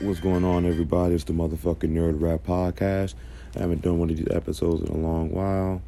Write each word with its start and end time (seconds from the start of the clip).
What's 0.00 0.20
going 0.20 0.44
on, 0.44 0.64
everybody? 0.64 1.16
It's 1.16 1.24
the 1.24 1.32
motherfucking 1.32 1.90
Nerd 1.90 2.20
Rap 2.20 2.44
Podcast. 2.46 3.14
I 3.56 3.60
haven't 3.62 3.82
done 3.82 3.98
one 3.98 4.10
of 4.10 4.16
these 4.16 4.28
episodes 4.30 4.88
in 4.88 4.94
a 4.94 4.96
long 4.96 5.32
while, 5.32 5.82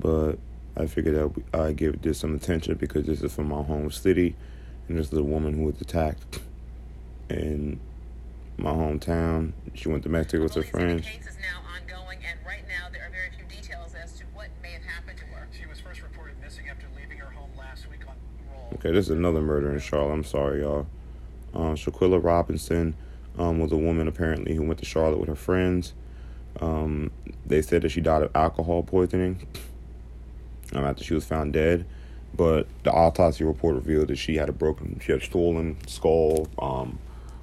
but 0.00 0.32
I 0.76 0.86
figured 0.86 1.14
that 1.14 1.56
I'd 1.56 1.76
give 1.76 2.02
this 2.02 2.18
some 2.18 2.34
attention 2.34 2.74
because 2.74 3.06
this 3.06 3.22
is 3.22 3.32
from 3.32 3.46
my 3.46 3.62
home 3.62 3.92
city, 3.92 4.34
and 4.88 4.98
this 4.98 5.12
is 5.12 5.16
a 5.16 5.22
woman 5.22 5.54
who 5.54 5.66
was 5.66 5.80
attacked 5.80 6.40
in 7.30 7.78
my 8.58 8.72
hometown. 8.72 9.52
She 9.74 9.88
went 9.88 10.02
to 10.02 10.08
Mexico 10.08 10.42
with 10.42 10.54
her 10.54 10.64
friends. 10.64 11.04
The 11.04 11.12
case 11.12 11.28
is 11.28 11.36
now 11.36 11.62
ongoing, 11.76 12.18
and 12.28 12.40
right 12.44 12.66
now 12.66 12.88
there 12.90 13.06
are 13.06 13.10
very 13.10 13.30
few 13.36 13.44
details 13.44 13.94
as 13.94 14.14
to 14.14 14.24
what 14.34 14.48
may 14.60 14.72
have 14.72 14.82
happened 14.82 15.18
to 15.18 15.24
her. 15.26 15.46
She 15.56 15.68
was 15.68 15.78
first 15.78 16.02
reported 16.02 16.40
missing 16.42 16.68
after 16.68 16.88
leaving 16.98 17.18
her 17.18 17.30
home 17.30 17.50
last 17.56 17.88
week. 17.88 18.00
Okay, 18.74 18.90
this 18.90 19.04
is 19.04 19.10
another 19.16 19.42
murder 19.42 19.72
in 19.72 19.78
Charlotte. 19.78 20.12
I'm 20.12 20.24
sorry, 20.24 20.62
y'all. 20.62 20.88
Um, 21.54 21.76
Shanquella 21.76 22.18
Robinson 22.20 22.96
um, 23.38 23.58
was 23.58 23.72
a 23.72 23.76
woman 23.76 24.08
apparently 24.08 24.54
who 24.54 24.62
went 24.62 24.78
to 24.80 24.84
Charlotte 24.84 25.18
with 25.18 25.28
her 25.28 25.34
friends. 25.34 25.94
Um, 26.60 27.10
they 27.46 27.62
said 27.62 27.82
that 27.82 27.90
she 27.90 28.00
died 28.00 28.22
of 28.22 28.30
alcohol 28.34 28.82
poisoning 28.82 29.46
um, 30.74 30.84
after 30.84 31.02
she 31.02 31.14
was 31.14 31.24
found 31.24 31.52
dead. 31.52 31.86
But 32.34 32.66
the 32.82 32.90
autopsy 32.90 33.44
report 33.44 33.74
revealed 33.74 34.08
that 34.08 34.16
she 34.16 34.36
had 34.36 34.48
a 34.48 34.52
broken, 34.52 35.00
she 35.04 35.12
had 35.12 35.20
a 35.20 35.24
swollen 35.24 35.76
skull 35.86 36.48
um, 36.58 36.98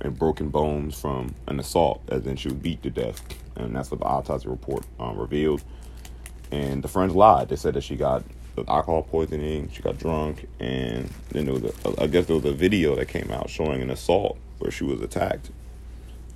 and 0.00 0.18
broken 0.18 0.48
bones 0.48 1.00
from 1.00 1.34
an 1.46 1.60
assault, 1.60 2.02
as 2.08 2.26
in 2.26 2.36
she 2.36 2.48
was 2.48 2.56
beat 2.56 2.82
to 2.82 2.90
death. 2.90 3.22
And 3.54 3.76
that's 3.76 3.90
what 3.90 4.00
the 4.00 4.06
autopsy 4.06 4.48
report 4.48 4.84
um, 4.98 5.18
revealed. 5.18 5.62
And 6.50 6.82
the 6.82 6.88
friends 6.88 7.14
lied. 7.14 7.48
They 7.48 7.56
said 7.56 7.74
that 7.74 7.82
she 7.82 7.96
got 7.96 8.24
alcohol 8.68 9.02
poisoning, 9.02 9.70
she 9.72 9.82
got 9.82 9.98
drunk, 9.98 10.46
and 10.60 11.08
then 11.30 11.46
there 11.46 11.54
was 11.54 11.64
a, 11.64 12.02
I 12.02 12.06
guess 12.06 12.26
there 12.26 12.36
was 12.36 12.44
a 12.44 12.52
video 12.52 12.94
that 12.96 13.08
came 13.08 13.30
out 13.30 13.48
showing 13.48 13.80
an 13.82 13.90
assault 13.90 14.36
where 14.58 14.70
she 14.70 14.84
was 14.84 15.00
attacked. 15.00 15.50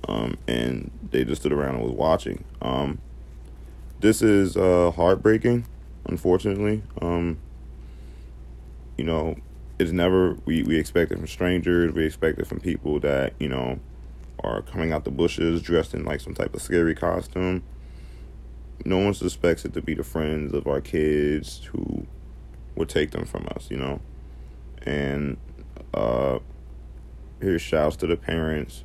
Um, 0.07 0.37
and 0.47 0.91
they 1.11 1.23
just 1.23 1.41
stood 1.41 1.51
around 1.51 1.75
and 1.75 1.83
was 1.83 1.93
watching. 1.93 2.43
Um, 2.61 2.99
this 3.99 4.21
is 4.21 4.55
uh, 4.55 4.91
heartbreaking, 4.95 5.65
unfortunately. 6.05 6.83
Um, 7.01 7.39
you 8.97 9.03
know, 9.03 9.35
it's 9.79 9.91
never 9.91 10.37
we, 10.45 10.63
we 10.63 10.77
expect 10.77 11.11
it 11.11 11.17
from 11.17 11.27
strangers. 11.27 11.93
We 11.93 12.05
expect 12.05 12.39
it 12.39 12.47
from 12.47 12.59
people 12.59 12.99
that 13.01 13.33
you 13.39 13.49
know 13.49 13.79
are 14.43 14.61
coming 14.61 14.93
out 14.93 15.03
the 15.03 15.11
bushes 15.11 15.61
dressed 15.61 15.93
in 15.93 16.05
like 16.05 16.21
some 16.21 16.33
type 16.33 16.53
of 16.53 16.61
scary 16.61 16.95
costume. 16.95 17.63
No 18.85 18.99
one 18.99 19.13
suspects 19.13 19.65
it 19.65 19.73
to 19.73 19.81
be 19.81 19.95
the 19.95 20.03
friends 20.03 20.53
of 20.53 20.67
our 20.67 20.81
kids 20.81 21.63
who 21.71 22.05
would 22.75 22.89
take 22.89 23.11
them 23.11 23.25
from 23.25 23.47
us, 23.55 23.69
you 23.71 23.77
know. 23.77 23.99
And 24.83 25.37
uh, 25.93 26.39
here's 27.41 27.61
shouts 27.61 27.95
to 27.97 28.07
the 28.07 28.15
parents 28.15 28.83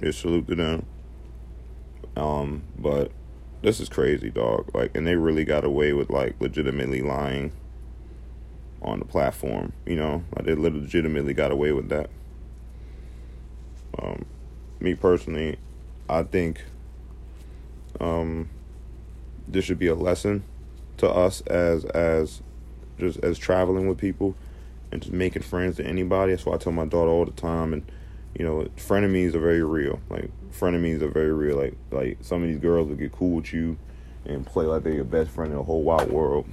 Here's 0.00 0.16
salute 0.18 0.46
to 0.48 0.54
them. 0.54 0.86
Um, 2.16 2.62
but 2.78 3.10
this 3.62 3.80
is 3.80 3.88
crazy, 3.88 4.30
dog. 4.30 4.70
Like, 4.74 4.96
and 4.96 5.06
they 5.06 5.16
really 5.16 5.44
got 5.44 5.64
away 5.64 5.92
with 5.92 6.10
like 6.10 6.40
legitimately 6.40 7.02
lying 7.02 7.52
on 8.82 8.98
the 8.98 9.04
platform. 9.04 9.72
You 9.86 9.96
know, 9.96 10.24
like 10.36 10.46
they 10.46 10.54
legitimately 10.54 11.34
got 11.34 11.50
away 11.50 11.72
with 11.72 11.88
that. 11.88 12.10
Um, 14.00 14.26
me 14.80 14.94
personally, 14.94 15.58
I 16.08 16.24
think 16.24 16.62
um, 18.00 18.50
this 19.48 19.64
should 19.64 19.78
be 19.78 19.86
a 19.86 19.94
lesson 19.94 20.44
to 20.98 21.08
us 21.08 21.40
as 21.42 21.84
as 21.86 22.42
just 22.98 23.18
as 23.24 23.38
traveling 23.38 23.88
with 23.88 23.98
people 23.98 24.34
and 24.92 25.02
just 25.02 25.12
making 25.12 25.42
friends 25.42 25.76
to 25.76 25.86
anybody. 25.86 26.32
That's 26.32 26.46
why 26.46 26.54
I 26.54 26.58
tell 26.58 26.72
my 26.72 26.84
daughter 26.84 27.10
all 27.10 27.24
the 27.24 27.32
time 27.32 27.72
and 27.72 27.84
you 28.34 28.44
know, 28.44 28.68
frenemies 28.76 29.34
are 29.34 29.40
very 29.40 29.62
real. 29.62 30.00
Like 30.10 30.30
frenemies 30.52 31.02
are 31.02 31.08
very 31.08 31.32
real. 31.32 31.56
Like 31.56 31.76
like 31.90 32.18
some 32.20 32.42
of 32.42 32.48
these 32.48 32.58
girls 32.58 32.88
will 32.88 32.96
get 32.96 33.12
cool 33.12 33.36
with 33.36 33.52
you 33.52 33.76
and 34.24 34.46
play 34.46 34.64
like 34.64 34.82
they're 34.82 34.92
your 34.92 35.04
best 35.04 35.30
friend 35.30 35.50
in 35.52 35.58
the 35.58 35.64
whole 35.64 35.82
wide 35.82 36.10
world, 36.10 36.46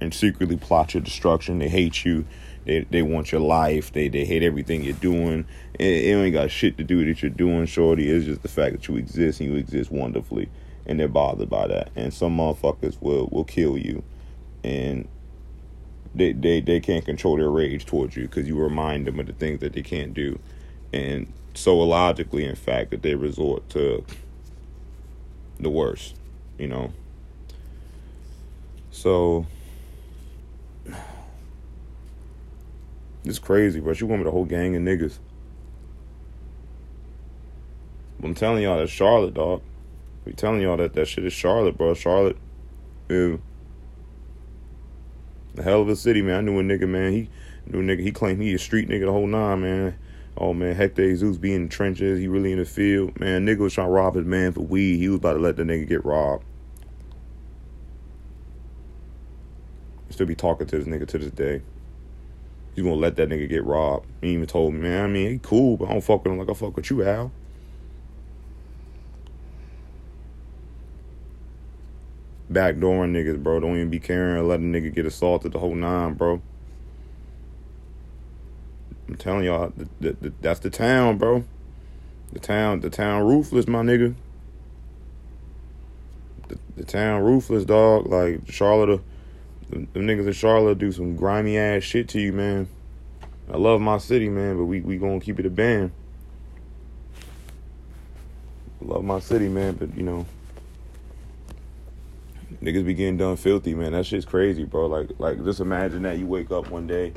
and 0.00 0.12
secretly 0.12 0.56
plot 0.56 0.94
your 0.94 1.02
destruction. 1.02 1.58
They 1.58 1.68
hate 1.68 2.04
you. 2.04 2.26
They 2.66 2.80
they 2.90 3.02
want 3.02 3.32
your 3.32 3.40
life. 3.40 3.92
They 3.92 4.08
they 4.08 4.24
hate 4.24 4.42
everything 4.42 4.82
you're 4.82 4.94
doing. 4.94 5.46
It, 5.78 5.86
it 5.86 6.16
ain't 6.16 6.34
got 6.34 6.50
shit 6.50 6.76
to 6.78 6.84
do 6.84 7.04
that 7.06 7.22
you're 7.22 7.30
doing, 7.30 7.66
shorty. 7.66 8.10
It's 8.10 8.26
just 8.26 8.42
the 8.42 8.48
fact 8.48 8.72
that 8.72 8.88
you 8.88 8.96
exist 8.96 9.40
and 9.40 9.50
you 9.50 9.56
exist 9.56 9.90
wonderfully, 9.90 10.50
and 10.86 11.00
they're 11.00 11.08
bothered 11.08 11.50
by 11.50 11.68
that. 11.68 11.90
And 11.96 12.12
some 12.12 12.36
motherfuckers 12.36 13.00
will 13.00 13.28
will 13.32 13.44
kill 13.44 13.78
you, 13.78 14.02
and 14.62 15.08
they 16.14 16.32
they 16.32 16.60
they 16.60 16.80
can't 16.80 17.04
control 17.04 17.36
their 17.36 17.50
rage 17.50 17.86
towards 17.86 18.14
you 18.16 18.24
because 18.24 18.46
you 18.46 18.58
remind 18.58 19.06
them 19.06 19.20
of 19.20 19.26
the 19.26 19.32
things 19.32 19.60
that 19.60 19.72
they 19.72 19.82
can't 19.82 20.12
do 20.12 20.38
and 20.94 21.26
so 21.54 21.82
illogically, 21.82 22.44
in 22.44 22.54
fact, 22.54 22.92
that 22.92 23.02
they 23.02 23.16
resort 23.16 23.68
to 23.70 24.04
the 25.58 25.68
worst, 25.68 26.14
you 26.56 26.68
know. 26.68 26.92
So 28.92 29.44
it's 33.24 33.40
crazy, 33.40 33.80
bro. 33.80 33.92
She 33.92 34.04
went 34.04 34.20
with 34.20 34.28
a 34.28 34.30
whole 34.30 34.44
gang 34.44 34.76
of 34.76 34.82
niggas. 34.82 35.18
I'm 38.22 38.34
telling 38.34 38.62
y'all 38.62 38.78
that 38.78 38.88
Charlotte, 38.88 39.34
dog. 39.34 39.62
We 40.24 40.32
telling 40.32 40.60
y'all 40.60 40.76
that 40.76 40.94
that 40.94 41.08
shit 41.08 41.24
is 41.24 41.32
Charlotte, 41.32 41.76
bro. 41.76 41.94
Charlotte, 41.94 42.36
ew. 43.08 43.42
The 45.56 45.62
hell 45.64 45.82
of 45.82 45.88
a 45.88 45.96
city, 45.96 46.22
man. 46.22 46.36
I 46.36 46.40
knew 46.40 46.60
a 46.60 46.62
nigga, 46.62 46.88
man. 46.88 47.12
He 47.12 47.28
knew 47.66 47.80
a 47.80 47.82
nigga. 47.82 48.00
He 48.00 48.12
claimed 48.12 48.40
he 48.40 48.54
a 48.54 48.58
street 48.58 48.88
nigga 48.88 49.06
the 49.06 49.12
whole 49.12 49.26
nine, 49.26 49.60
man. 49.60 49.98
Oh 50.36 50.52
man, 50.52 50.74
Hector 50.74 51.08
Jesus 51.08 51.36
be 51.36 51.54
in 51.54 51.64
the 51.64 51.68
trenches. 51.68 52.18
He 52.18 52.26
really 52.26 52.52
in 52.52 52.58
the 52.58 52.64
field. 52.64 53.18
Man, 53.20 53.46
nigga 53.46 53.58
was 53.58 53.74
trying 53.74 53.86
to 53.86 53.92
rob 53.92 54.16
his 54.16 54.26
man 54.26 54.52
for 54.52 54.62
weed. 54.62 54.98
He 54.98 55.08
was 55.08 55.18
about 55.18 55.34
to 55.34 55.38
let 55.38 55.56
the 55.56 55.62
nigga 55.62 55.86
get 55.88 56.04
robbed. 56.04 56.44
Still 60.10 60.26
be 60.26 60.34
talking 60.34 60.66
to 60.66 60.78
this 60.78 60.86
nigga 60.86 61.06
to 61.08 61.18
this 61.18 61.30
day. 61.30 61.62
He's 62.74 62.84
gonna 62.84 62.96
let 62.96 63.16
that 63.16 63.28
nigga 63.28 63.48
get 63.48 63.64
robbed. 63.64 64.06
He 64.20 64.30
even 64.30 64.46
told 64.46 64.74
me, 64.74 64.80
man, 64.80 65.04
I 65.04 65.08
mean, 65.08 65.30
he 65.30 65.38
cool, 65.40 65.76
but 65.76 65.88
I 65.88 65.92
don't 65.92 66.00
fuck 66.00 66.24
with 66.24 66.32
him 66.32 66.38
like 66.38 66.50
I 66.50 66.54
fuck 66.54 66.74
with 66.76 66.90
you, 66.90 67.04
Al. 67.04 67.30
Backdooring 72.52 73.12
niggas, 73.12 73.42
bro. 73.42 73.60
Don't 73.60 73.76
even 73.76 73.90
be 73.90 74.00
caring 74.00 74.46
let 74.46 74.60
a 74.60 74.62
nigga 74.62 74.92
get 74.94 75.06
assaulted 75.06 75.52
the 75.52 75.58
whole 75.60 75.74
nine, 75.74 76.14
bro. 76.14 76.42
I'm 79.14 79.18
telling 79.18 79.44
y'all, 79.44 79.72
the, 79.76 79.88
the, 80.00 80.16
the, 80.20 80.32
that's 80.40 80.58
the 80.58 80.70
town, 80.70 81.18
bro. 81.18 81.44
The 82.32 82.40
town, 82.40 82.80
the 82.80 82.90
town 82.90 83.22
ruthless, 83.22 83.68
my 83.68 83.80
nigga. 83.80 84.16
The, 86.48 86.58
the 86.74 86.84
town 86.84 87.22
ruthless, 87.22 87.64
dog. 87.64 88.08
Like 88.08 88.40
Charlotte, 88.50 88.90
uh, 88.90 88.98
the, 89.70 89.86
the 89.92 90.00
niggas 90.00 90.26
in 90.26 90.32
Charlotte 90.32 90.78
do 90.78 90.90
some 90.90 91.14
grimy 91.14 91.56
ass 91.56 91.84
shit 91.84 92.08
to 92.08 92.20
you, 92.20 92.32
man. 92.32 92.66
I 93.48 93.56
love 93.56 93.80
my 93.80 93.98
city, 93.98 94.28
man, 94.28 94.56
but 94.56 94.64
we 94.64 94.80
we 94.80 94.98
gonna 94.98 95.20
keep 95.20 95.38
it 95.38 95.46
a 95.46 95.50
band. 95.50 95.92
Love 98.80 99.04
my 99.04 99.20
city, 99.20 99.48
man, 99.48 99.74
but 99.74 99.96
you 99.96 100.02
know, 100.02 100.26
niggas 102.60 102.84
be 102.84 102.94
getting 102.94 103.16
done 103.16 103.36
filthy, 103.36 103.74
man. 103.74 103.92
That 103.92 104.06
shit's 104.06 104.24
crazy, 104.24 104.64
bro. 104.64 104.86
Like 104.86 105.10
like 105.18 105.44
just 105.44 105.60
imagine 105.60 106.02
that 106.02 106.18
you 106.18 106.26
wake 106.26 106.50
up 106.50 106.68
one 106.68 106.88
day 106.88 107.12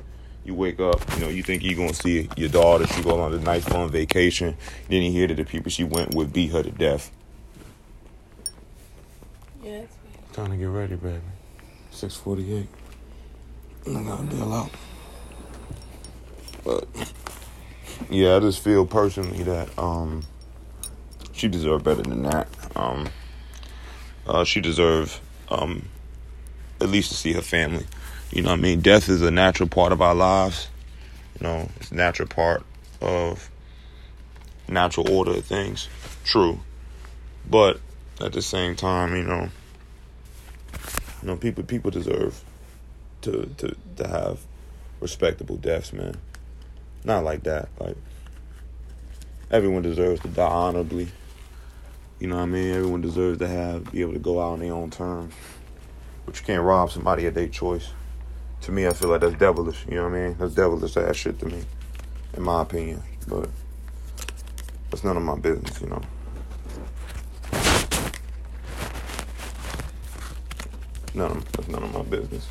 you 0.47 0.53
wake 0.53 0.80
up, 0.80 1.02
you 1.16 1.19
know, 1.19 1.28
you 1.28 1.44
think 1.44 1.62
you're 1.62 1.75
gonna 1.75 1.94
see 1.94 2.30
your 2.38 2.47
daughter, 2.47 2.88
she 2.88 3.03
go 3.03 3.19
on 3.19 3.34
a 3.34 3.40
nice 3.40 3.66
fun 3.66 3.90
vacation, 3.90 4.56
then 4.88 5.02
you 5.03 5.12
hear 5.12 5.28
that 5.28 5.35
the 5.35 5.44
people 5.44 5.69
she 5.69 5.84
went 5.84 6.16
with 6.16 6.31
beat 6.31 6.52
her 6.53 6.63
to 6.63 6.72
death. 6.72 7.12
Yeah, 9.62 9.81
Time 10.31 10.52
to 10.52 10.58
get 10.58 10.66
ready, 10.66 10.96
baby. 10.96 11.19
Six 11.91 12.16
forty 12.16 12.53
eight. 12.53 12.68
I 13.88 14.03
gotta 14.03 14.24
deal 14.24 14.53
out. 14.53 14.72
But 16.64 16.88
yeah, 18.09 18.38
I 18.38 18.40
just 18.40 18.64
feel 18.64 18.85
personally 18.85 19.44
that 19.44 19.78
um 19.78 20.23
she 21.34 21.49
deserved 21.49 21.84
better 21.84 22.03
than 22.03 22.23
that. 22.23 22.47
Um 22.76 23.09
uh, 24.26 24.46
she 24.46 24.61
deserved 24.61 25.20
um 25.49 25.90
at 26.79 26.90
least 26.90 27.11
to 27.11 27.17
see 27.17 27.34
her 27.34 27.41
family. 27.41 27.85
You 28.32 28.41
know 28.41 28.50
what 28.50 28.59
I 28.59 28.62
mean? 28.62 28.82
Death 28.82 29.08
is 29.08 29.22
a 29.22 29.32
natural 29.32 29.70
part 29.70 29.94
of 29.94 30.02
our 30.02 30.14
lives. 30.14 30.68
You 31.40 31.47
know, 31.47 31.70
it's 31.78 31.91
a 31.91 31.96
natural 31.96 32.28
part 32.28 32.64
of 33.02 33.50
natural 34.68 35.09
order 35.09 35.32
of 35.32 35.46
things. 35.46 35.88
True. 36.26 36.59
But 37.50 37.79
at 38.20 38.34
the 38.34 38.41
same 38.41 38.76
time, 38.76 39.16
you 39.16 39.24
know, 39.24 39.50
you 41.22 41.28
know, 41.28 41.38
people 41.38 41.64
people 41.64 41.90
deserve 41.90 42.44
to 43.22 43.50
to 43.58 43.76
to 43.96 44.08
have 44.08 44.40
respectable 45.00 45.56
deaths, 45.56 45.94
man. 45.94 46.18
Not 47.06 47.23
like 47.23 47.44
that. 47.44 47.70
Like 47.80 47.96
everyone 49.50 49.84
deserves 49.84 50.20
to 50.22 50.28
die 50.28 50.46
honorably. 50.46 51.08
You 52.20 52.28
know 52.28 52.35
what 52.35 52.44
I 52.44 52.47
mean? 52.47 52.73
Everyone 52.73 53.02
deserves 53.02 53.40
to 53.40 53.47
have 53.47 53.90
be 53.91 54.02
able 54.02 54.14
to 54.14 54.20
go 54.20 54.41
out 54.41 54.53
on 54.53 54.59
their 54.59 54.73
own 54.73 54.90
terms. 54.90 55.34
But 56.26 56.38
you 56.38 56.46
can't 56.46 56.64
rob 56.64 56.91
somebody 56.91 57.26
at 57.26 57.34
their 57.34 57.47
choice 57.47 57.90
to 58.62 58.72
me, 58.72 58.88
I 58.88 58.92
feel 58.94 59.09
like 59.09 59.22
that's 59.22 59.36
devilish. 59.36 59.86
You 59.90 59.96
know 59.96 60.09
what 60.09 60.18
I 60.18 60.22
mean? 60.28 60.38
That's 60.40 60.56
devilish 60.56 60.98
ass 60.98 61.16
shit 61.16 61.40
to 61.40 61.46
me, 61.48 61.64
in 62.36 62.44
my 62.44 62.62
opinion. 62.64 63.04
But 63.28 63.50
That's 64.92 65.04
none 65.04 65.18
of 65.18 65.24
my 65.24 65.36
business, 65.36 65.82
you 65.82 65.88
know. 65.88 66.02
None 71.14 71.32
of, 71.32 71.52
that's 71.52 71.68
none 71.68 71.84
of 71.84 71.94
my 71.94 72.04
business. 72.04 72.48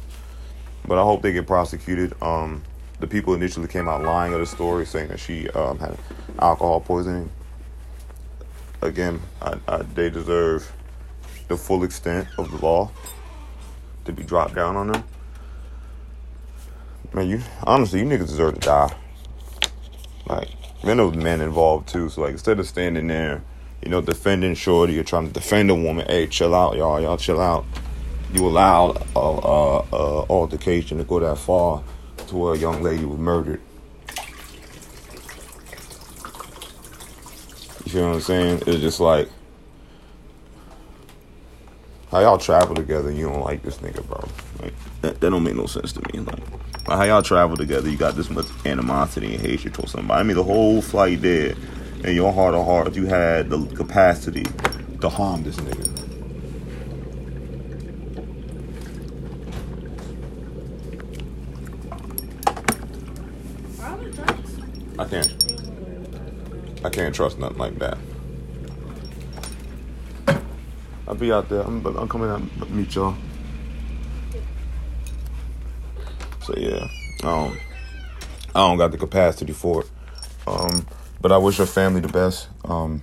But 0.87 0.99
I 0.99 1.03
hope 1.03 1.23
they 1.23 1.33
get 1.33 1.47
prosecuted. 1.47 2.15
Um, 2.23 2.63
the 3.01 3.07
people 3.07 3.35
initially 3.35 3.69
came 3.69 3.89
out 3.89 4.03
lying 4.03 4.33
of 4.35 4.41
the 4.41 4.47
story, 4.47 4.87
saying 4.87 5.09
that 5.09 5.21
she 5.21 5.49
um, 5.51 5.79
had 5.79 5.99
alcohol 6.41 6.81
poisoning. 6.81 7.31
Again, 8.83 9.21
I, 9.43 9.59
I, 9.69 9.79
they 9.83 10.11
deserve 10.11 10.71
the 11.49 11.57
full 11.57 11.85
extent 11.85 12.29
of 12.39 12.51
the 12.51 12.59
law 12.59 12.91
to 14.05 14.13
be 14.13 14.23
dropped 14.23 14.55
down 14.55 14.77
on 14.77 14.89
them. 14.89 15.05
Man, 17.13 17.29
you 17.29 17.41
honestly, 17.65 18.01
you 18.01 18.07
niggas 18.07 18.29
deserve 18.29 18.55
to 18.55 18.61
die. 18.61 18.95
Like, 20.29 20.49
there 20.83 20.97
was 20.97 21.17
men 21.17 21.41
involved 21.41 21.89
too. 21.89 22.09
So 22.09 22.23
like, 22.23 22.33
instead 22.33 22.59
of 22.59 22.67
standing 22.67 23.07
there, 23.07 23.43
you 23.83 23.91
know, 23.91 24.01
defending 24.01 24.55
Shorty, 24.55 24.95
you're 24.95 25.05
trying 25.05 25.27
to 25.29 25.33
defend 25.33 25.71
a 25.71 25.75
woman. 25.75 26.07
Hey, 26.07 26.27
chill 26.27 26.55
out, 26.55 26.77
y'all. 26.77 27.01
Y'all 27.01 27.17
chill 27.17 27.41
out. 27.41 27.65
You 28.33 28.47
allowed 28.47 28.97
a, 29.15 29.19
a, 29.19 29.79
a 29.93 30.27
altercation 30.29 30.99
to 30.99 31.05
go 31.05 31.21
that 31.21 31.39
far 31.39 31.83
to 32.27 32.37
where 32.37 32.55
a 32.55 32.59
young 32.59 32.83
lady 32.83 33.05
was 33.05 33.19
murdered. 33.19 33.61
You 37.85 37.93
feel 37.93 38.09
what 38.09 38.15
I'm 38.17 38.21
saying? 38.21 38.63
It's 38.67 38.81
just 38.81 38.99
like 39.01 39.29
how 42.17 42.23
y'all 42.23 42.39
travel 42.39 42.75
together 42.75 43.11
and 43.11 43.19
you 43.19 43.29
don't 43.29 43.43
like 43.43 43.63
this 43.63 43.77
nigga, 43.79 44.03
bro. 44.07 44.27
Like 44.63 44.73
that, 45.03 45.21
that 45.21 45.31
don't 45.31 45.43
make 45.43 45.55
no 45.55 45.67
sense 45.67 45.93
to 45.93 46.01
me. 46.01 46.21
Like 46.21 46.43
how 46.87 47.03
y'all 47.03 47.23
travel 47.23 47.59
together, 47.59 47.91
you 47.91 47.99
got 47.99 48.17
this 48.17 48.31
much 48.31 48.47
animosity 48.65 49.35
and 49.35 49.45
hatred 49.45 49.75
towards 49.75 49.93
somebody. 49.93 50.19
I 50.19 50.23
mean, 50.23 50.37
the 50.37 50.43
whole 50.43 50.81
flight 50.81 51.21
there, 51.21 51.55
in 52.05 52.15
your 52.15 52.33
heart 52.33 52.55
of 52.55 52.65
hearts, 52.65 52.97
you 52.97 53.05
had 53.05 53.51
the 53.51 53.67
capacity 53.75 54.47
to 55.03 55.09
harm 55.11 55.43
this 55.43 55.57
nigga. 55.57 55.93
I 64.99 65.05
can't. 65.05 66.83
I 66.83 66.89
can't 66.89 67.15
trust 67.15 67.39
nothing 67.39 67.59
like 67.59 67.79
that. 67.81 67.99
I'll 71.09 71.15
be 71.15 71.33
out 71.33 71.49
there. 71.49 71.61
I'm, 71.61 71.85
I'm 71.87 72.09
coming 72.09 72.31
out 72.31 72.43
to 72.61 72.67
meet 72.67 72.95
y'all. 72.95 73.17
So 76.43 76.55
yeah, 76.57 76.89
um, 77.25 77.59
I 78.55 78.61
don't 78.61 78.79
got 78.79 78.93
the 78.93 78.99
capacity 78.99 79.53
for 79.53 79.83
it. 79.83 79.91
Um, 80.47 80.87
but 81.21 81.33
I 81.33 81.39
wish 81.39 81.59
her 81.59 81.67
family 81.67 82.01
the 82.01 82.09
best. 82.09 82.49
Um, 82.65 83.03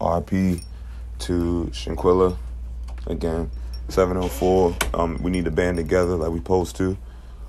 RP 0.00 0.62
to 1.20 1.68
Shanquella 1.72 2.36
again. 3.06 3.50
704. 3.88 4.76
Um, 4.94 5.18
we 5.22 5.30
need 5.30 5.46
to 5.46 5.50
band 5.50 5.76
together 5.76 6.16
like 6.16 6.30
we 6.30 6.38
supposed 6.38 6.76
to. 6.76 6.96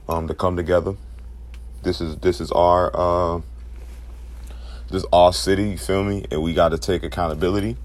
Um, 0.07 0.28
to 0.28 0.34
come 0.34 0.56
together. 0.56 0.96
This 1.84 2.01
is 2.01 2.18
this 2.18 2.42
is 2.42 2.51
our 2.51 2.92
uh, 2.94 3.42
this 4.90 5.04
is 5.04 5.06
our 5.13 5.31
city. 5.31 5.69
You 5.69 5.78
feel 5.78 6.04
me? 6.04 6.25
And 6.31 6.42
we 6.42 6.54
got 6.54 6.69
to 6.69 6.78
take 6.78 7.04
accountability 7.04 7.78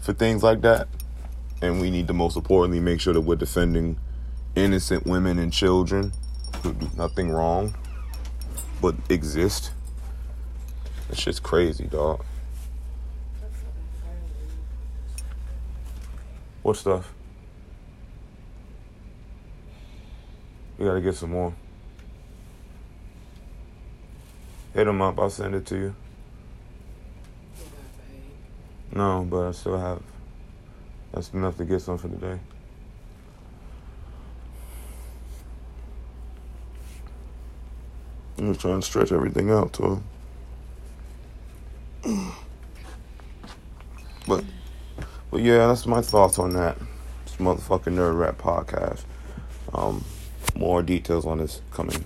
for 0.00 0.12
things 0.12 0.42
like 0.42 0.62
that. 0.62 0.88
And 1.62 1.80
we 1.80 1.90
need 1.90 2.08
to 2.08 2.12
most 2.12 2.36
importantly 2.36 2.80
make 2.80 3.00
sure 3.00 3.14
that 3.14 3.20
we're 3.20 3.36
defending 3.36 3.96
innocent 4.56 5.06
women 5.06 5.38
and 5.38 5.52
children 5.52 6.12
who 6.62 6.74
do 6.74 6.90
nothing 6.96 7.30
wrong 7.30 7.74
but 8.80 8.96
exist. 9.08 9.70
That 11.08 11.16
shit's 11.16 11.38
crazy, 11.38 11.86
dog. 11.86 12.24
What 16.62 16.76
stuff? 16.76 17.12
We 20.78 20.84
gotta 20.84 21.00
get 21.00 21.14
some 21.14 21.30
more. 21.30 21.54
Hit 24.74 24.84
them 24.84 25.00
up, 25.00 25.18
I'll 25.18 25.30
send 25.30 25.54
it 25.54 25.66
to 25.66 25.76
you. 25.76 25.94
No, 28.90 29.26
but 29.28 29.48
I 29.48 29.52
still 29.52 29.78
have. 29.78 30.02
That's 31.12 31.32
enough 31.32 31.56
to 31.58 31.64
get 31.64 31.80
some 31.80 31.98
for 31.98 32.08
today. 32.08 32.38
I'm 38.38 38.54
trying 38.56 38.80
to 38.80 38.86
stretch 38.86 39.12
everything 39.12 39.50
out 39.50 39.72
to 39.74 40.02
him. 42.04 42.32
But, 44.24 44.44
but 45.32 45.40
yeah, 45.40 45.66
that's 45.66 45.84
my 45.84 46.00
thoughts 46.00 46.38
on 46.38 46.52
that. 46.52 46.78
This 47.24 47.36
motherfucking 47.36 47.94
nerd 47.94 48.16
rap 48.16 48.38
podcast. 48.38 49.02
Um, 49.74 50.04
more 50.54 50.80
details 50.80 51.26
on 51.26 51.38
this 51.38 51.60
coming 51.72 52.04